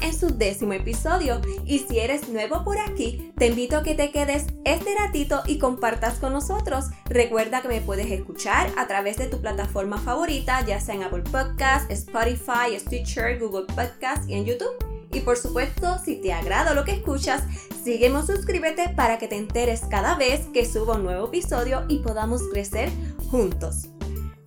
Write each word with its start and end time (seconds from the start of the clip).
En 0.00 0.18
su 0.18 0.28
décimo 0.38 0.72
episodio 0.72 1.42
y 1.66 1.80
si 1.80 1.98
eres 1.98 2.30
nuevo 2.30 2.64
por 2.64 2.78
aquí, 2.78 3.32
te 3.36 3.48
invito 3.48 3.76
a 3.76 3.82
que 3.82 3.94
te 3.94 4.10
quedes 4.10 4.46
este 4.64 4.94
ratito 4.94 5.42
y 5.46 5.58
compartas 5.58 6.18
con 6.18 6.32
nosotros. 6.32 6.86
Recuerda 7.04 7.60
que 7.60 7.68
me 7.68 7.82
puedes 7.82 8.10
escuchar 8.10 8.70
a 8.78 8.86
través 8.86 9.18
de 9.18 9.26
tu 9.26 9.42
plataforma 9.42 9.98
favorita, 9.98 10.64
ya 10.64 10.80
sea 10.80 10.94
en 10.94 11.02
Apple 11.02 11.24
Podcasts, 11.30 11.90
Spotify, 11.90 12.78
Stitcher, 12.78 13.38
Google 13.38 13.66
Podcasts 13.66 14.26
y 14.26 14.34
en 14.34 14.46
YouTube. 14.46 14.74
Y 15.12 15.20
por 15.20 15.36
supuesto, 15.36 15.98
si 16.02 16.16
te 16.16 16.32
agrada 16.32 16.72
lo 16.72 16.84
que 16.84 16.92
escuchas, 16.92 17.42
sígueme 17.84 18.22
suscríbete 18.22 18.88
para 18.90 19.18
que 19.18 19.28
te 19.28 19.36
enteres 19.36 19.82
cada 19.90 20.16
vez 20.16 20.46
que 20.54 20.64
subo 20.64 20.94
un 20.94 21.04
nuevo 21.04 21.26
episodio 21.28 21.84
y 21.88 21.98
podamos 21.98 22.42
crecer 22.50 22.90
juntos. 23.30 23.88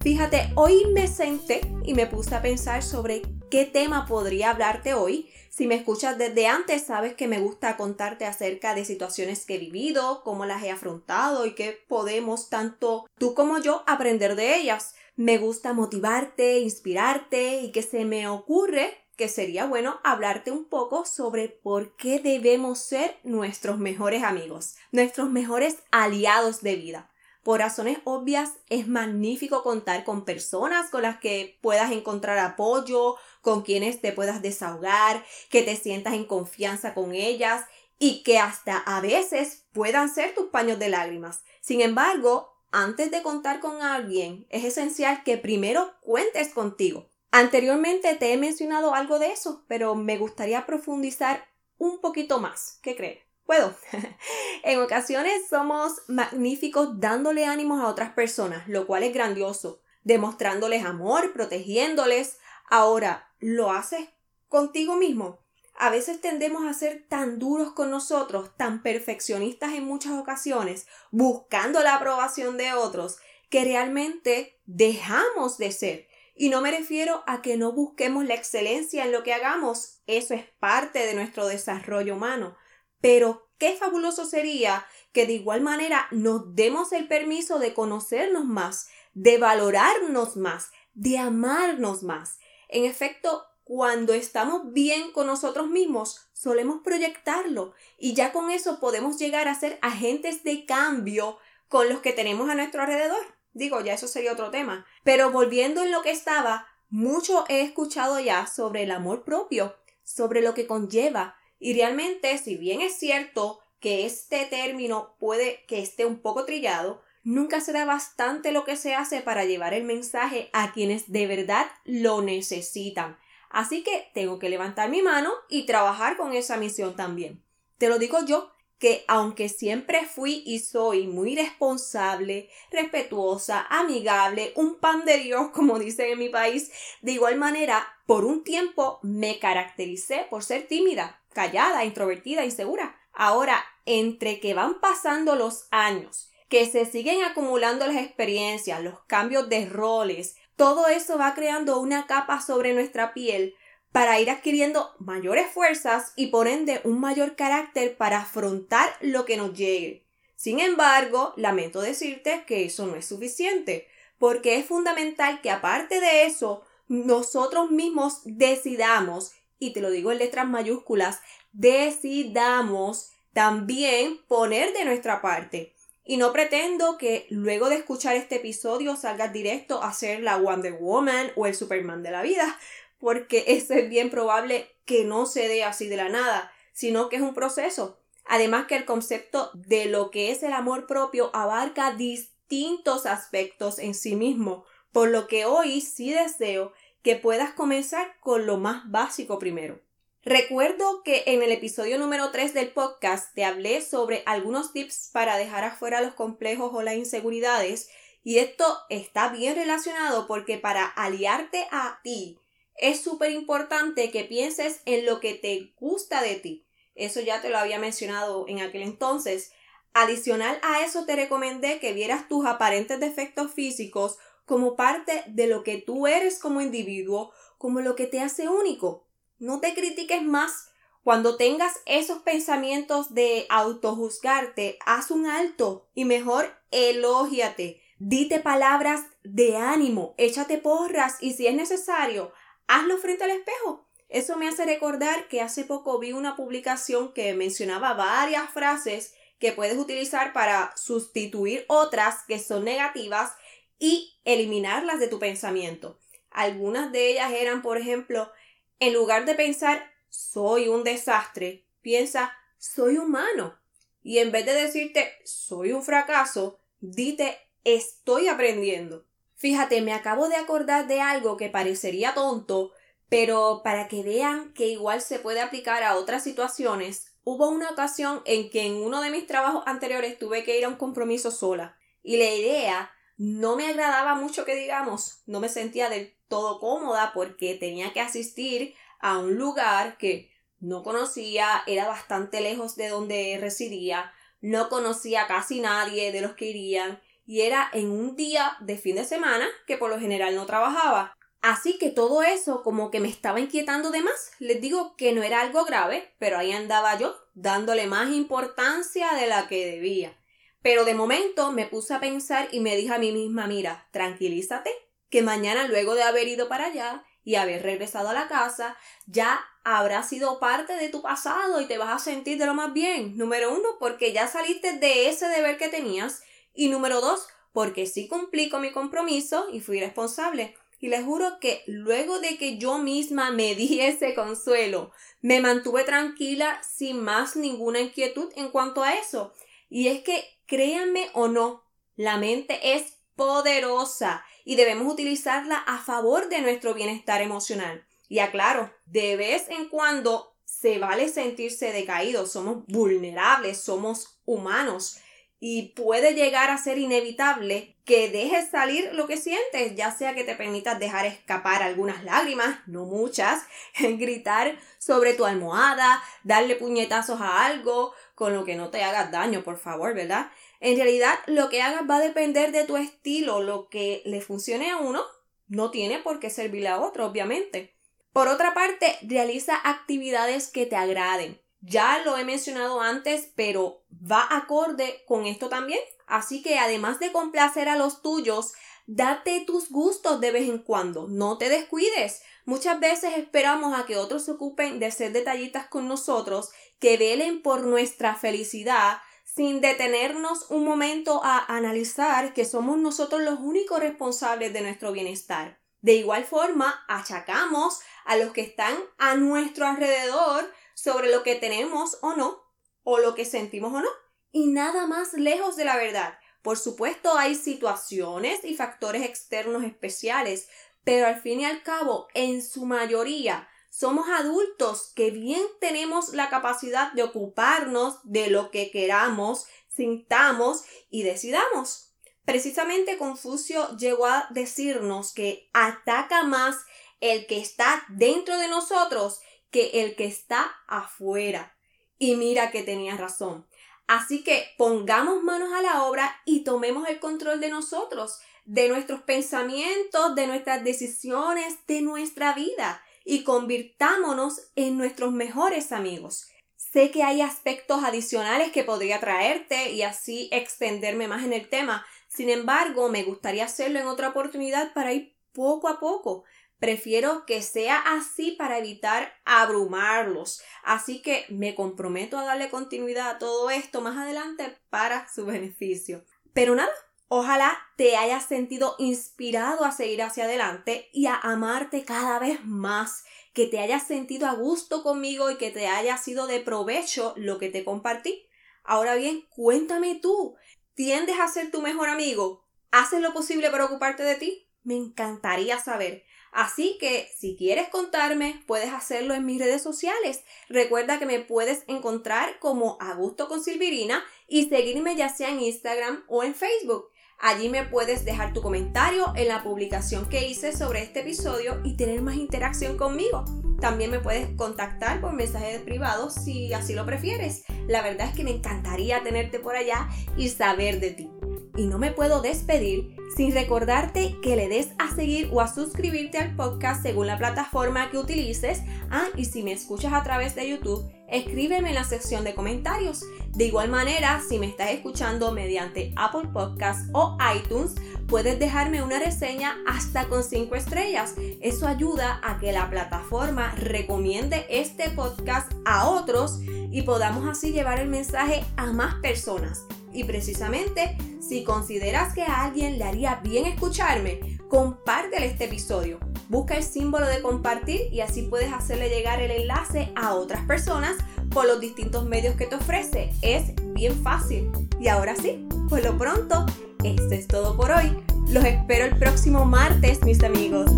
Fíjate, 0.01 0.51
hoy 0.55 0.85
me 0.93 1.07
senté 1.07 1.61
y 1.83 1.93
me 1.93 2.07
puse 2.07 2.33
a 2.33 2.41
pensar 2.41 2.81
sobre 2.81 3.21
qué 3.49 3.65
tema 3.65 4.05
podría 4.05 4.51
hablarte 4.51 4.93
hoy. 4.93 5.29
Si 5.49 5.67
me 5.67 5.75
escuchas 5.75 6.17
desde 6.17 6.47
antes, 6.47 6.83
sabes 6.83 7.15
que 7.15 7.27
me 7.27 7.39
gusta 7.39 7.77
contarte 7.77 8.25
acerca 8.25 8.75
de 8.75 8.85
situaciones 8.85 9.45
que 9.45 9.55
he 9.55 9.59
vivido, 9.59 10.21
cómo 10.23 10.45
las 10.45 10.63
he 10.63 10.71
afrontado 10.71 11.45
y 11.45 11.55
qué 11.55 11.83
podemos 11.87 12.49
tanto 12.49 13.07
tú 13.17 13.33
como 13.33 13.59
yo 13.59 13.83
aprender 13.87 14.35
de 14.35 14.57
ellas. 14.57 14.95
Me 15.15 15.37
gusta 15.37 15.73
motivarte, 15.73 16.59
inspirarte 16.59 17.61
y 17.61 17.71
que 17.71 17.81
se 17.81 18.05
me 18.05 18.27
ocurre 18.27 18.93
que 19.15 19.29
sería 19.29 19.65
bueno 19.65 19.99
hablarte 20.03 20.51
un 20.51 20.65
poco 20.65 21.05
sobre 21.05 21.49
por 21.49 21.95
qué 21.95 22.19
debemos 22.19 22.77
ser 22.77 23.17
nuestros 23.23 23.79
mejores 23.79 24.23
amigos, 24.23 24.75
nuestros 24.91 25.31
mejores 25.31 25.77
aliados 25.91 26.61
de 26.61 26.75
vida. 26.75 27.09
Por 27.47 27.61
razones 27.61 27.99
obvias, 28.03 28.55
es 28.67 28.89
magnífico 28.89 29.63
contar 29.63 30.03
con 30.03 30.25
personas 30.25 30.89
con 30.89 31.03
las 31.03 31.17
que 31.17 31.57
puedas 31.61 31.93
encontrar 31.93 32.37
apoyo, 32.39 33.15
con 33.39 33.61
quienes 33.61 34.01
te 34.01 34.11
puedas 34.11 34.41
desahogar, 34.41 35.23
que 35.49 35.61
te 35.61 35.77
sientas 35.77 36.13
en 36.13 36.25
confianza 36.25 36.93
con 36.93 37.15
ellas 37.15 37.63
y 37.99 38.21
que 38.23 38.37
hasta 38.37 38.77
a 38.79 38.99
veces 38.99 39.63
puedan 39.71 40.13
ser 40.13 40.35
tus 40.35 40.47
paños 40.47 40.77
de 40.77 40.89
lágrimas. 40.89 41.45
Sin 41.61 41.79
embargo, 41.79 42.53
antes 42.73 43.11
de 43.11 43.21
contar 43.21 43.61
con 43.61 43.81
alguien, 43.81 44.45
es 44.49 44.65
esencial 44.65 45.23
que 45.23 45.37
primero 45.37 45.93
cuentes 46.01 46.49
contigo. 46.49 47.07
Anteriormente 47.31 48.13
te 48.15 48.33
he 48.33 48.37
mencionado 48.37 48.93
algo 48.93 49.19
de 49.19 49.31
eso, 49.31 49.63
pero 49.69 49.95
me 49.95 50.17
gustaría 50.17 50.65
profundizar 50.65 51.47
un 51.77 52.01
poquito 52.01 52.41
más. 52.41 52.79
¿Qué 52.81 52.97
crees? 52.97 53.26
Puedo. 53.47 53.73
en 54.63 54.81
ocasiones 54.81 55.47
somos 55.49 55.93
magníficos 56.07 56.99
dándole 56.99 57.45
ánimos 57.45 57.81
a 57.81 57.87
otras 57.87 58.11
personas, 58.11 58.67
lo 58.67 58.85
cual 58.85 59.03
es 59.03 59.13
grandioso, 59.13 59.81
demostrándoles 60.03 60.85
amor, 60.85 61.31
protegiéndoles. 61.31 62.39
Ahora, 62.69 63.31
¿lo 63.39 63.71
haces 63.71 64.09
contigo 64.49 64.97
mismo? 64.97 65.39
A 65.79 65.89
veces 65.89 66.19
tendemos 66.19 66.65
a 66.65 66.73
ser 66.73 67.05
tan 67.07 67.39
duros 67.39 67.71
con 67.71 67.89
nosotros, 67.89 68.51
tan 68.57 68.83
perfeccionistas 68.83 69.73
en 69.73 69.85
muchas 69.85 70.13
ocasiones, 70.13 70.85
buscando 71.11 71.81
la 71.81 71.95
aprobación 71.95 72.57
de 72.57 72.73
otros, 72.73 73.17
que 73.49 73.63
realmente 73.63 74.59
dejamos 74.65 75.57
de 75.57 75.71
ser. 75.71 76.07
Y 76.35 76.49
no 76.49 76.59
me 76.61 76.71
refiero 76.71 77.23
a 77.27 77.41
que 77.41 77.55
no 77.55 77.71
busquemos 77.71 78.25
la 78.25 78.33
excelencia 78.33 79.05
en 79.05 79.13
lo 79.13 79.23
que 79.23 79.33
hagamos, 79.33 80.01
eso 80.05 80.33
es 80.33 80.43
parte 80.59 81.05
de 81.05 81.13
nuestro 81.13 81.47
desarrollo 81.47 82.15
humano, 82.15 82.57
pero 83.01 83.49
qué 83.57 83.75
fabuloso 83.75 84.25
sería 84.25 84.85
que 85.11 85.25
de 85.25 85.33
igual 85.33 85.61
manera 85.61 86.07
nos 86.11 86.55
demos 86.55 86.91
el 86.91 87.07
permiso 87.07 87.59
de 87.59 87.73
conocernos 87.73 88.45
más, 88.45 88.87
de 89.13 89.37
valorarnos 89.37 90.37
más, 90.37 90.71
de 90.93 91.17
amarnos 91.17 92.03
más. 92.03 92.39
En 92.69 92.85
efecto, 92.85 93.45
cuando 93.63 94.13
estamos 94.13 94.71
bien 94.73 95.11
con 95.11 95.27
nosotros 95.27 95.67
mismos, 95.67 96.29
solemos 96.33 96.81
proyectarlo 96.83 97.73
y 97.97 98.13
ya 98.13 98.31
con 98.31 98.49
eso 98.49 98.79
podemos 98.79 99.17
llegar 99.17 99.47
a 99.47 99.59
ser 99.59 99.77
agentes 99.81 100.43
de 100.43 100.65
cambio 100.65 101.37
con 101.67 101.89
los 101.89 101.99
que 101.99 102.13
tenemos 102.13 102.49
a 102.49 102.55
nuestro 102.55 102.81
alrededor. 102.81 103.35
Digo, 103.53 103.81
ya 103.81 103.93
eso 103.93 104.07
sería 104.07 104.33
otro 104.33 104.51
tema. 104.51 104.85
Pero 105.03 105.31
volviendo 105.31 105.81
en 105.81 105.91
lo 105.91 106.01
que 106.01 106.11
estaba, 106.11 106.67
mucho 106.89 107.45
he 107.49 107.61
escuchado 107.61 108.19
ya 108.19 108.47
sobre 108.47 108.83
el 108.83 108.91
amor 108.91 109.23
propio, 109.23 109.75
sobre 110.03 110.41
lo 110.41 110.53
que 110.53 110.67
conlleva, 110.67 111.36
y 111.59 111.73
realmente, 111.73 112.37
si 112.37 112.55
bien 112.55 112.81
es 112.81 112.97
cierto 112.97 113.59
que 113.79 114.05
este 114.05 114.45
término 114.45 115.15
puede 115.19 115.63
que 115.67 115.81
esté 115.81 116.05
un 116.05 116.19
poco 116.19 116.45
trillado, 116.45 117.01
nunca 117.23 117.61
será 117.61 117.85
bastante 117.85 118.51
lo 118.51 118.63
que 118.63 118.75
se 118.75 118.95
hace 118.95 119.21
para 119.21 119.45
llevar 119.45 119.73
el 119.73 119.83
mensaje 119.83 120.49
a 120.53 120.71
quienes 120.71 121.11
de 121.11 121.27
verdad 121.27 121.67
lo 121.85 122.21
necesitan. 122.21 123.17
Así 123.49 123.83
que 123.83 124.09
tengo 124.13 124.39
que 124.39 124.49
levantar 124.49 124.89
mi 124.89 125.01
mano 125.01 125.31
y 125.49 125.65
trabajar 125.65 126.17
con 126.17 126.33
esa 126.33 126.57
misión 126.57 126.95
también. 126.95 127.43
Te 127.77 127.89
lo 127.89 127.99
digo 127.99 128.19
yo, 128.25 128.51
que 128.79 129.03
aunque 129.07 129.49
siempre 129.49 130.05
fui 130.05 130.43
y 130.45 130.59
soy 130.59 131.07
muy 131.07 131.35
responsable, 131.35 132.49
respetuosa, 132.71 133.65
amigable, 133.69 134.51
un 134.55 134.75
pan 134.75 135.03
de 135.05 135.17
Dios, 135.17 135.49
como 135.53 135.79
dicen 135.79 136.11
en 136.11 136.19
mi 136.19 136.29
país, 136.29 136.71
de 137.01 137.13
igual 137.13 137.37
manera, 137.37 137.87
por 138.05 138.25
un 138.25 138.43
tiempo 138.43 138.99
me 139.01 139.39
caractericé 139.39 140.27
por 140.29 140.43
ser 140.43 140.67
tímida 140.67 141.21
callada, 141.37 141.85
introvertida, 141.85 142.45
insegura. 142.45 142.99
Ahora, 143.13 143.63
entre 143.85 144.39
que 144.39 144.55
van 144.55 144.81
pasando 144.81 145.35
los 145.35 145.67
años, 145.69 146.31
que 146.49 146.65
se 146.65 146.87
siguen 146.87 147.23
acumulando 147.23 147.85
las 147.85 147.97
experiencias, 147.97 148.81
los 148.81 149.01
cambios 149.01 149.47
de 149.47 149.67
roles, 149.69 150.35
todo 150.55 150.87
eso 150.87 151.19
va 151.19 151.35
creando 151.35 151.79
una 151.79 152.07
capa 152.07 152.41
sobre 152.41 152.73
nuestra 152.73 153.13
piel 153.13 153.53
para 153.91 154.19
ir 154.19 154.31
adquiriendo 154.31 154.95
mayores 154.97 155.45
fuerzas 155.51 156.11
y 156.15 156.27
por 156.27 156.47
ende 156.47 156.81
un 156.83 156.99
mayor 156.99 157.35
carácter 157.35 157.95
para 157.97 158.21
afrontar 158.21 158.89
lo 159.01 159.25
que 159.25 159.37
nos 159.37 159.53
llegue. 159.53 160.07
Sin 160.35 160.59
embargo, 160.59 161.33
lamento 161.37 161.81
decirte 161.81 162.45
que 162.47 162.65
eso 162.65 162.87
no 162.87 162.95
es 162.95 163.05
suficiente, 163.05 163.87
porque 164.17 164.55
es 164.55 164.65
fundamental 164.65 165.41
que 165.41 165.51
aparte 165.51 165.99
de 165.99 166.25
eso, 166.25 166.63
nosotros 166.87 167.69
mismos 167.69 168.21
decidamos 168.23 169.33
y 169.59 169.73
te 169.73 169.81
lo 169.81 169.89
digo 169.89 170.11
en 170.11 170.19
letras 170.19 170.47
mayúsculas, 170.47 171.19
decidamos 171.53 173.11
también 173.33 174.19
poner 174.27 174.73
de 174.73 174.85
nuestra 174.85 175.21
parte. 175.21 175.73
Y 176.03 176.17
no 176.17 176.31
pretendo 176.31 176.97
que 176.97 177.27
luego 177.29 177.69
de 177.69 177.75
escuchar 177.75 178.15
este 178.15 178.37
episodio 178.37 178.95
salgas 178.95 179.33
directo 179.33 179.83
a 179.83 179.93
ser 179.93 180.21
la 180.21 180.37
Wonder 180.37 180.73
Woman 180.73 181.31
o 181.35 181.45
el 181.45 181.53
Superman 181.53 182.01
de 182.01 182.11
la 182.11 182.21
vida, 182.21 182.57
porque 182.99 183.43
eso 183.47 183.73
es 183.73 183.89
bien 183.89 184.09
probable 184.09 184.69
que 184.85 185.03
no 185.03 185.25
se 185.25 185.47
dé 185.47 185.63
así 185.63 185.87
de 185.87 185.97
la 185.97 186.09
nada, 186.09 186.51
sino 186.71 187.09
que 187.09 187.17
es 187.17 187.21
un 187.21 187.33
proceso. 187.33 187.99
Además 188.25 188.67
que 188.67 188.75
el 188.75 188.85
concepto 188.85 189.51
de 189.53 189.85
lo 189.85 190.09
que 190.11 190.31
es 190.31 190.43
el 190.43 190.53
amor 190.53 190.87
propio 190.87 191.29
abarca 191.33 191.91
distintos 191.91 193.05
aspectos 193.05 193.77
en 193.79 193.93
sí 193.93 194.15
mismo, 194.15 194.65
por 194.91 195.09
lo 195.09 195.27
que 195.27 195.45
hoy 195.45 195.81
sí 195.81 196.13
deseo 196.13 196.73
que 197.01 197.15
puedas 197.15 197.53
comenzar 197.53 198.15
con 198.19 198.45
lo 198.45 198.57
más 198.57 198.89
básico 198.89 199.39
primero. 199.39 199.81
Recuerdo 200.23 201.03
que 201.03 201.23
en 201.27 201.41
el 201.41 201.51
episodio 201.51 201.97
número 201.97 202.31
3 202.31 202.53
del 202.53 202.71
podcast 202.71 203.33
te 203.33 203.45
hablé 203.45 203.81
sobre 203.81 204.23
algunos 204.25 204.73
tips 204.73 205.09
para 205.13 205.37
dejar 205.37 205.63
afuera 205.63 206.01
los 206.01 206.15
complejos 206.15 206.71
o 206.73 206.81
las 206.81 206.95
inseguridades 206.95 207.89
y 208.23 208.39
esto 208.39 208.65
está 208.89 209.29
bien 209.29 209.55
relacionado 209.55 210.27
porque 210.27 210.57
para 210.57 210.85
aliarte 210.85 211.65
a 211.71 212.01
ti 212.03 212.39
es 212.75 213.01
súper 213.01 213.31
importante 213.31 214.11
que 214.11 214.25
pienses 214.25 214.81
en 214.83 215.05
lo 215.05 215.21
que 215.21 215.33
te 215.33 215.73
gusta 215.79 216.21
de 216.21 216.35
ti. 216.35 216.65
Eso 216.93 217.21
ya 217.21 217.41
te 217.41 217.49
lo 217.49 217.57
había 217.57 217.79
mencionado 217.79 218.45
en 218.49 218.59
aquel 218.59 218.81
entonces. 218.81 219.53
Adicional 219.93 220.59
a 220.61 220.83
eso 220.83 221.05
te 221.05 221.15
recomendé 221.15 221.79
que 221.79 221.93
vieras 221.93 222.27
tus 222.27 222.45
aparentes 222.45 222.99
defectos 222.99 223.53
físicos 223.53 224.17
como 224.47 224.77
parte 224.77 225.25
de 225.27 225.45
lo 225.45 225.63
que 225.63 225.77
tú 225.77 226.07
eres 226.07 226.39
como 226.39 226.61
individuo, 226.61 227.33
como 227.57 227.81
lo 227.81 227.97
que 227.97 228.07
te 228.07 228.21
hace 228.21 228.47
único. 228.47 229.05
No 229.39 229.59
te 229.59 229.73
critiques 229.73 230.23
más. 230.23 230.69
Cuando 231.03 231.35
tengas 231.35 231.73
esos 231.85 232.19
pensamientos 232.19 233.13
de 233.13 233.45
autojuzgarte, 233.49 234.79
haz 234.85 235.11
un 235.11 235.25
alto 235.27 235.89
y 235.93 236.05
mejor 236.05 236.55
elógiate. 236.71 237.81
Dite 237.99 238.39
palabras 238.39 239.01
de 239.23 239.57
ánimo, 239.57 240.15
échate 240.17 240.57
porras 240.57 241.17
y 241.19 241.33
si 241.33 241.45
es 241.45 241.55
necesario, 241.55 242.31
hazlo 242.67 242.97
frente 242.97 243.25
al 243.25 243.31
espejo. 243.31 243.85
Eso 244.07 244.37
me 244.37 244.47
hace 244.47 244.65
recordar 244.65 245.27
que 245.27 245.41
hace 245.41 245.65
poco 245.65 245.99
vi 245.99 246.13
una 246.13 246.37
publicación 246.37 247.11
que 247.11 247.33
mencionaba 247.33 247.95
varias 247.95 248.49
frases 248.49 249.13
que 249.39 249.51
puedes 249.51 249.77
utilizar 249.77 250.31
para 250.31 250.73
sustituir 250.77 251.65
otras 251.67 252.23
que 252.27 252.39
son 252.39 252.63
negativas 252.63 253.33
y 253.79 254.19
eliminarlas 254.25 254.99
de 254.99 255.07
tu 255.07 255.19
pensamiento. 255.19 255.99
Algunas 256.31 256.91
de 256.91 257.11
ellas 257.11 257.31
eran, 257.31 257.61
por 257.61 257.77
ejemplo, 257.77 258.31
en 258.79 258.93
lugar 258.93 259.25
de 259.25 259.35
pensar 259.35 259.91
soy 260.09 260.67
un 260.67 260.83
desastre, 260.83 261.65
piensa 261.81 262.31
soy 262.57 262.97
humano. 262.97 263.57
Y 264.03 264.19
en 264.19 264.31
vez 264.31 264.45
de 264.45 264.53
decirte 264.53 265.11
soy 265.25 265.71
un 265.73 265.83
fracaso, 265.83 266.59
dite 266.79 267.37
estoy 267.63 268.27
aprendiendo. 268.27 269.05
Fíjate, 269.35 269.81
me 269.81 269.93
acabo 269.93 270.29
de 270.29 270.35
acordar 270.35 270.87
de 270.87 271.01
algo 271.01 271.37
que 271.37 271.49
parecería 271.49 272.13
tonto, 272.13 272.71
Pero 273.09 273.61
para 273.63 273.87
que 273.87 274.03
vean 274.03 274.53
que 274.53 274.67
igual 274.67 275.01
se 275.01 275.19
puede 275.19 275.39
aplicar 275.41 275.83
a 275.83 275.95
otras 275.95 276.23
situaciones, 276.23 277.13
hubo 277.23 277.49
una 277.49 277.69
ocasión 277.69 278.21
en 278.25 278.49
que 278.49 278.65
en 278.65 278.75
uno 278.75 279.01
de 279.01 279.11
mis 279.11 279.25
trabajos 279.27 279.63
anteriores 279.65 280.17
tuve 280.17 280.43
que 280.43 280.57
ir 280.57 280.65
a 280.65 280.69
un 280.69 280.75
compromiso 280.75 281.31
sola. 281.31 281.77
Y 282.03 282.17
la 282.17 282.33
idea 282.33 282.91
no 283.17 283.55
me 283.55 283.67
agradaba 283.67 284.15
mucho 284.15 284.45
que 284.45 284.55
digamos, 284.55 285.23
no 285.25 285.39
me 285.39 285.49
sentía 285.49 285.89
del 285.89 286.15
todo 286.27 286.59
cómoda 286.59 287.11
porque 287.13 287.55
tenía 287.55 287.93
que 287.93 288.01
asistir 288.01 288.75
a 288.99 289.17
un 289.17 289.35
lugar 289.35 289.97
que 289.97 290.31
no 290.59 290.83
conocía, 290.83 291.63
era 291.67 291.87
bastante 291.87 292.41
lejos 292.41 292.75
de 292.75 292.89
donde 292.89 293.37
residía, 293.39 294.11
no 294.41 294.69
conocía 294.69 295.27
casi 295.27 295.61
nadie 295.61 296.11
de 296.11 296.21
los 296.21 296.33
que 296.33 296.45
irían 296.45 297.01
y 297.25 297.41
era 297.41 297.69
en 297.73 297.91
un 297.91 298.15
día 298.15 298.55
de 298.61 298.77
fin 298.77 298.95
de 298.95 299.03
semana 299.03 299.47
que 299.65 299.77
por 299.77 299.89
lo 299.89 299.99
general 299.99 300.35
no 300.35 300.45
trabajaba. 300.45 301.13
Así 301.41 301.77
que 301.77 301.91
todo 301.91 302.23
eso 302.23 302.63
como 302.63 302.89
que 302.89 302.99
me 302.99 303.09
estaba 303.09 303.39
inquietando 303.39 303.91
de 303.91 304.01
más. 304.01 304.31
Les 304.39 304.59
digo 304.59 304.95
que 304.95 305.13
no 305.13 305.23
era 305.23 305.41
algo 305.41 305.65
grave, 305.65 306.13
pero 306.19 306.37
ahí 306.37 306.51
andaba 306.51 306.97
yo 306.97 307.15
dándole 307.35 307.85
más 307.87 308.09
importancia 308.11 309.13
de 309.13 309.27
la 309.27 309.47
que 309.47 309.65
debía. 309.65 310.16
Pero 310.61 310.85
de 310.85 310.95
momento 310.95 311.51
me 311.51 311.65
puse 311.65 311.93
a 311.93 311.99
pensar 311.99 312.49
y 312.51 312.59
me 312.59 312.75
dije 312.75 312.93
a 312.93 312.97
mí 312.97 313.11
misma, 313.11 313.47
mira, 313.47 313.87
tranquilízate, 313.91 314.71
que 315.09 315.21
mañana 315.21 315.67
luego 315.67 315.95
de 315.95 316.03
haber 316.03 316.27
ido 316.27 316.49
para 316.49 316.65
allá 316.65 317.05
y 317.23 317.35
haber 317.35 317.61
regresado 317.63 318.09
a 318.09 318.13
la 318.13 318.27
casa, 318.27 318.77
ya 319.05 319.39
habrá 319.63 320.01
sido 320.03 320.39
parte 320.39 320.77
de 320.77 320.89
tu 320.89 321.01
pasado 321.01 321.59
y 321.59 321.65
te 321.65 321.77
vas 321.77 321.89
a 321.89 322.03
sentir 322.03 322.37
de 322.37 322.45
lo 322.45 322.53
más 322.53 322.71
bien. 322.71 323.17
Número 323.17 323.53
uno, 323.53 323.67
porque 323.79 324.13
ya 324.13 324.27
saliste 324.27 324.79
de 324.79 325.09
ese 325.09 325.27
deber 325.27 325.57
que 325.57 325.67
tenías. 325.67 326.23
Y 326.53 326.69
número 326.69 327.01
dos, 327.01 327.27
porque 327.51 327.85
sí 327.85 328.07
cumplí 328.07 328.49
con 328.49 328.61
mi 328.61 328.71
compromiso 328.71 329.47
y 329.51 329.59
fui 329.59 329.79
responsable. 329.79 330.55
Y 330.79 330.87
les 330.87 331.03
juro 331.03 331.39
que 331.41 331.63
luego 331.67 332.19
de 332.19 332.37
que 332.37 332.57
yo 332.57 332.77
misma 332.77 333.31
me 333.31 333.55
di 333.55 333.81
ese 333.81 334.13
consuelo, 334.15 334.91
me 335.21 335.41
mantuve 335.41 335.83
tranquila 335.83 336.61
sin 336.63 337.03
más 337.03 337.35
ninguna 337.35 337.81
inquietud 337.81 338.31
en 338.35 338.49
cuanto 338.49 338.83
a 338.83 338.93
eso. 338.93 339.33
Y 339.69 339.87
es 339.87 340.03
que, 340.03 340.23
créanme 340.45 341.09
o 341.13 341.27
no, 341.27 341.63
la 341.95 342.17
mente 342.17 342.75
es 342.75 342.97
poderosa 343.15 344.23
y 344.45 344.55
debemos 344.55 344.91
utilizarla 344.91 345.57
a 345.57 345.79
favor 345.79 346.29
de 346.29 346.41
nuestro 346.41 346.73
bienestar 346.73 347.21
emocional. 347.21 347.85
Y 348.07 348.19
aclaro, 348.19 348.71
de 348.85 349.17
vez 349.17 349.49
en 349.49 349.67
cuando 349.67 350.35
se 350.45 350.79
vale 350.79 351.09
sentirse 351.09 351.73
decaído, 351.73 352.25
somos 352.25 352.65
vulnerables, 352.67 353.59
somos 353.59 354.19
humanos 354.25 354.99
y 355.39 355.73
puede 355.73 356.13
llegar 356.13 356.49
a 356.49 356.57
ser 356.57 356.77
inevitable 356.77 357.75
que 357.85 358.09
dejes 358.09 358.49
salir 358.49 358.89
lo 358.93 359.07
que 359.07 359.17
sientes, 359.17 359.75
ya 359.75 359.91
sea 359.91 360.13
que 360.15 360.23
te 360.23 360.35
permitas 360.35 360.79
dejar 360.79 361.05
escapar 361.05 361.63
algunas 361.63 362.03
lágrimas, 362.03 362.59
no 362.65 362.85
muchas, 362.85 363.43
gritar 363.79 364.57
sobre 364.79 365.13
tu 365.13 365.25
almohada, 365.25 366.03
darle 366.23 366.55
puñetazos 366.55 367.21
a 367.21 367.45
algo, 367.45 367.93
con 368.15 368.33
lo 368.33 368.43
que 368.45 368.55
no 368.55 368.69
te 368.69 368.83
hagas 368.83 369.11
daño, 369.11 369.43
por 369.43 369.57
favor, 369.57 369.93
¿verdad? 369.93 370.31
En 370.59 370.75
realidad, 370.75 371.13
lo 371.27 371.49
que 371.49 371.61
hagas 371.61 371.83
va 371.89 371.97
a 371.97 372.01
depender 372.01 372.51
de 372.51 372.65
tu 372.65 372.77
estilo, 372.77 373.41
lo 373.41 373.69
que 373.69 374.01
le 374.05 374.21
funcione 374.21 374.71
a 374.71 374.77
uno 374.77 375.03
no 375.47 375.71
tiene 375.71 375.99
por 375.99 376.19
qué 376.19 376.29
servirle 376.29 376.69
a 376.69 376.79
otro, 376.79 377.05
obviamente. 377.05 377.75
Por 378.11 378.27
otra 378.27 378.53
parte, 378.55 378.97
realiza 379.03 379.55
actividades 379.63 380.47
que 380.47 380.65
te 380.65 380.75
agraden. 380.75 381.39
Ya 381.61 382.01
lo 382.05 382.17
he 382.17 382.23
mencionado 382.23 382.81
antes, 382.81 383.31
pero 383.35 383.83
va 383.89 384.27
acorde 384.29 385.03
con 385.07 385.25
esto 385.25 385.49
también. 385.49 385.79
Así 386.05 386.41
que 386.41 386.59
además 386.59 386.99
de 386.99 387.11
complacer 387.11 387.67
a 387.67 387.75
los 387.75 388.01
tuyos, 388.01 388.53
date 388.85 389.43
tus 389.45 389.69
gustos 389.69 390.21
de 390.21 390.31
vez 390.31 390.47
en 390.47 390.59
cuando. 390.59 391.07
No 391.07 391.37
te 391.37 391.49
descuides. 391.49 392.21
Muchas 392.45 392.79
veces 392.79 393.17
esperamos 393.17 393.77
a 393.77 393.85
que 393.85 393.97
otros 393.97 394.23
se 394.25 394.31
ocupen 394.31 394.79
de 394.79 394.91
ser 394.91 395.11
detallistas 395.11 395.67
con 395.67 395.87
nosotros, 395.87 396.51
que 396.79 396.97
velen 396.97 397.41
por 397.41 397.65
nuestra 397.65 398.15
felicidad, 398.15 398.99
sin 399.25 399.59
detenernos 399.59 400.49
un 400.49 400.63
momento 400.63 401.21
a 401.23 401.45
analizar 401.53 402.33
que 402.33 402.45
somos 402.45 402.77
nosotros 402.77 403.21
los 403.21 403.39
únicos 403.39 403.79
responsables 403.79 404.53
de 404.53 404.61
nuestro 404.61 404.93
bienestar. 404.93 405.59
De 405.81 405.93
igual 405.93 406.25
forma, 406.25 406.83
achacamos 406.87 407.81
a 408.05 408.15
los 408.15 408.31
que 408.31 408.41
están 408.41 408.75
a 408.97 409.15
nuestro 409.15 409.67
alrededor 409.67 410.51
sobre 410.77 411.09
lo 411.09 411.23
que 411.23 411.33
tenemos 411.33 411.97
o 412.01 412.13
no, 412.13 412.43
o 412.83 412.99
lo 412.99 413.15
que 413.15 413.25
sentimos 413.25 413.73
o 413.73 413.81
no, 413.81 413.89
y 414.31 414.45
nada 414.45 414.85
más 414.85 415.13
lejos 415.13 415.55
de 415.55 415.65
la 415.65 415.75
verdad. 415.75 416.19
Por 416.43 416.57
supuesto, 416.57 417.17
hay 417.17 417.33
situaciones 417.33 418.45
y 418.45 418.55
factores 418.55 419.03
externos 419.03 419.63
especiales, 419.63 420.47
pero 420.83 421.07
al 421.07 421.19
fin 421.19 421.41
y 421.41 421.45
al 421.45 421.63
cabo, 421.63 422.07
en 422.13 422.43
su 422.43 422.67
mayoría, 422.67 423.49
somos 423.71 424.07
adultos 424.07 424.93
que 424.95 425.09
bien 425.09 425.41
tenemos 425.59 426.13
la 426.13 426.29
capacidad 426.29 426.93
de 426.93 427.03
ocuparnos 427.03 427.97
de 428.03 428.29
lo 428.29 428.51
que 428.51 428.69
queramos, 428.69 429.47
sintamos 429.67 430.63
y 430.91 431.01
decidamos. 431.01 431.95
Precisamente 432.23 432.97
Confucio 432.97 433.75
llegó 433.77 434.05
a 434.05 434.27
decirnos 434.29 435.11
que 435.11 435.49
ataca 435.53 436.23
más 436.23 436.57
el 436.99 437.25
que 437.25 437.39
está 437.39 437.83
dentro 437.89 438.37
de 438.37 438.47
nosotros 438.47 439.21
que 439.51 439.81
el 439.81 439.95
que 439.95 440.05
está 440.05 440.51
afuera. 440.67 441.55
Y 441.99 442.15
mira 442.15 442.51
que 442.51 442.63
tenía 442.63 442.95
razón. 442.97 443.47
Así 443.87 444.23
que 444.23 444.49
pongamos 444.57 445.23
manos 445.23 445.53
a 445.53 445.61
la 445.61 445.83
obra 445.83 446.21
y 446.25 446.43
tomemos 446.43 446.87
el 446.89 446.99
control 446.99 447.39
de 447.39 447.49
nosotros, 447.49 448.19
de 448.45 448.67
nuestros 448.67 449.01
pensamientos, 449.01 450.13
de 450.15 450.27
nuestras 450.27 450.63
decisiones, 450.63 451.65
de 451.67 451.81
nuestra 451.81 452.33
vida 452.33 452.81
y 453.05 453.23
convirtámonos 453.23 454.51
en 454.55 454.77
nuestros 454.77 455.13
mejores 455.13 455.71
amigos. 455.71 456.27
Sé 456.57 456.91
que 456.91 457.03
hay 457.03 457.21
aspectos 457.21 457.83
adicionales 457.83 458.51
que 458.51 458.65
podría 458.65 458.99
traerte 458.99 459.71
y 459.71 459.83
así 459.83 460.27
extenderme 460.33 461.07
más 461.07 461.23
en 461.23 461.31
el 461.31 461.47
tema. 461.47 461.85
Sin 462.09 462.29
embargo, 462.29 462.89
me 462.89 463.03
gustaría 463.03 463.45
hacerlo 463.45 463.79
en 463.79 463.87
otra 463.87 464.09
oportunidad 464.09 464.73
para 464.73 464.91
ir 464.91 465.15
poco 465.31 465.69
a 465.69 465.79
poco. 465.79 466.25
Prefiero 466.59 467.25
que 467.25 467.41
sea 467.41 467.77
así 467.79 468.31
para 468.31 468.57
evitar 468.57 469.13
abrumarlos. 469.25 470.41
Así 470.63 471.01
que 471.01 471.25
me 471.29 471.55
comprometo 471.55 472.17
a 472.17 472.25
darle 472.25 472.49
continuidad 472.49 473.09
a 473.09 473.17
todo 473.19 473.49
esto 473.49 473.81
más 473.81 473.97
adelante 473.97 474.57
para 474.69 475.07
su 475.07 475.25
beneficio. 475.25 476.03
Pero 476.33 476.55
nada, 476.55 476.71
Ojalá 477.09 477.57
te 477.77 477.95
hayas 477.95 478.25
sentido 478.25 478.75
inspirado 478.79 479.63
a 479.63 479.71
seguir 479.71 480.01
hacia 480.01 480.25
adelante 480.25 480.89
y 480.91 481.05
a 481.05 481.15
amarte 481.15 481.85
cada 481.85 482.19
vez 482.19 482.43
más, 482.43 483.05
que 483.33 483.47
te 483.47 483.59
hayas 483.59 483.87
sentido 483.87 484.27
a 484.27 484.33
gusto 484.33 484.83
conmigo 484.83 485.31
y 485.31 485.37
que 485.37 485.49
te 485.49 485.67
haya 485.67 485.97
sido 485.97 486.27
de 486.27 486.41
provecho 486.41 487.13
lo 487.15 487.37
que 487.37 487.49
te 487.49 487.63
compartí. 487.63 488.27
Ahora 488.63 488.95
bien, 488.95 489.25
cuéntame 489.29 489.95
tú, 490.01 490.35
¿tiendes 490.73 491.17
a 491.17 491.29
ser 491.29 491.49
tu 491.49 491.61
mejor 491.61 491.87
amigo? 491.87 492.45
¿Haces 492.71 492.99
lo 492.99 493.13
posible 493.13 493.49
para 493.51 493.65
ocuparte 493.65 494.03
de 494.03 494.15
ti? 494.15 494.46
Me 494.67 494.75
encantaría 494.75 495.59
saber. 495.59 496.03
Así 496.33 496.77
que 496.77 497.09
si 497.17 497.37
quieres 497.37 497.69
contarme, 497.69 498.43
puedes 498.47 498.73
hacerlo 498.73 499.13
en 499.13 499.25
mis 499.25 499.39
redes 499.39 499.61
sociales. 499.61 500.25
Recuerda 500.49 500.99
que 500.99 501.05
me 501.05 501.21
puedes 501.21 501.63
encontrar 501.67 502.37
como 502.39 502.77
Agusto 502.81 503.29
con 503.29 503.41
Silvirina 503.41 504.03
y 504.27 504.49
seguirme 504.49 504.97
ya 504.97 505.07
sea 505.07 505.29
en 505.29 505.39
Instagram 505.39 506.03
o 506.09 506.21
en 506.25 506.35
Facebook. 506.35 506.89
Allí 507.17 507.47
me 507.47 507.63
puedes 507.63 508.03
dejar 508.03 508.33
tu 508.33 508.41
comentario 508.41 509.13
en 509.15 509.29
la 509.29 509.41
publicación 509.41 510.09
que 510.09 510.27
hice 510.27 510.51
sobre 510.51 510.83
este 510.83 510.99
episodio 510.99 511.61
y 511.63 511.77
tener 511.77 512.01
más 512.01 512.17
interacción 512.17 512.75
conmigo. 512.75 513.23
También 513.61 513.89
me 513.89 514.01
puedes 514.01 514.27
contactar 514.35 514.99
por 514.99 515.13
mensajes 515.13 515.61
privados 515.61 516.13
si 516.13 516.51
así 516.51 516.73
lo 516.73 516.85
prefieres. 516.85 517.45
La 517.69 517.81
verdad 517.81 518.09
es 518.09 518.15
que 518.17 518.25
me 518.25 518.31
encantaría 518.31 519.01
tenerte 519.01 519.39
por 519.39 519.55
allá 519.55 519.87
y 520.17 520.27
saber 520.27 520.81
de 520.81 520.91
ti. 520.91 521.16
Y 521.57 521.65
no 521.65 521.79
me 521.79 521.91
puedo 521.91 522.21
despedir 522.21 522.95
sin 523.15 523.33
recordarte 523.33 524.15
que 524.21 524.35
le 524.35 524.47
des 524.47 524.69
a 524.77 524.93
seguir 524.93 525.29
o 525.31 525.41
a 525.41 525.47
suscribirte 525.47 526.19
al 526.19 526.35
podcast 526.35 526.83
según 526.83 527.07
la 527.07 527.17
plataforma 527.17 527.89
que 527.89 527.97
utilices. 527.97 528.61
Ah, 528.91 529.07
y 529.15 529.25
si 529.25 529.43
me 529.43 529.53
escuchas 529.53 529.93
a 529.93 530.03
través 530.03 530.35
de 530.35 530.49
YouTube, 530.49 530.87
escríbeme 531.07 531.69
en 531.69 531.75
la 531.75 531.83
sección 531.83 532.23
de 532.23 532.35
comentarios. 532.35 533.03
De 533.33 533.45
igual 533.45 533.69
manera, 533.69 534.21
si 534.27 534.37
me 534.39 534.45
estás 534.47 534.69
escuchando 534.69 535.31
mediante 535.31 535.93
Apple 535.95 536.29
Podcasts 536.31 536.89
o 536.93 537.17
iTunes, 537.35 537.75
puedes 538.07 538.39
dejarme 538.39 538.83
una 538.83 538.99
reseña 538.99 539.57
hasta 539.67 540.07
con 540.07 540.23
5 540.23 540.55
estrellas. 540.55 541.15
Eso 541.41 541.67
ayuda 541.67 542.19
a 542.23 542.37
que 542.39 542.51
la 542.51 542.69
plataforma 542.69 543.51
recomiende 543.55 544.45
este 544.49 544.89
podcast 544.91 545.51
a 545.65 545.89
otros 545.89 546.39
y 546.43 546.83
podamos 546.83 547.27
así 547.27 547.51
llevar 547.51 547.79
el 547.79 547.89
mensaje 547.89 548.43
a 548.57 548.71
más 548.73 548.95
personas. 548.95 549.65
Y 549.97 550.03
precisamente, 550.03 550.95
si 551.19 551.43
consideras 551.43 552.13
que 552.13 552.21
a 552.21 552.43
alguien 552.43 552.77
le 552.77 552.83
haría 552.83 553.15
bien 553.15 553.47
escucharme, 553.47 554.37
compártele 554.47 555.25
este 555.25 555.45
episodio. 555.45 555.97
Busca 556.29 556.55
el 556.55 556.61
símbolo 556.61 557.07
de 557.07 557.19
compartir 557.23 557.91
y 557.91 558.01
así 558.01 558.21
puedes 558.21 558.53
hacerle 558.53 558.89
llegar 558.89 559.19
el 559.21 559.31
enlace 559.31 559.91
a 559.95 560.13
otras 560.13 560.45
personas 560.45 560.97
por 561.31 561.47
los 561.47 561.59
distintos 561.59 562.05
medios 562.05 562.35
que 562.35 562.45
te 562.45 562.57
ofrece. 562.57 563.09
Es 563.23 563.53
bien 563.73 563.95
fácil. 564.03 564.51
Y 564.79 564.87
ahora 564.87 565.15
sí, 565.15 565.47
por 565.67 565.83
lo 565.83 565.97
pronto, 565.97 566.45
esto 566.83 567.15
es 567.15 567.27
todo 567.27 567.57
por 567.57 567.71
hoy. 567.71 567.97
Los 568.29 568.45
espero 568.45 568.85
el 568.85 568.97
próximo 568.97 569.45
martes, 569.45 570.03
mis 570.03 570.23
amigos. 570.23 570.69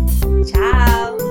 Chao. 0.50 1.29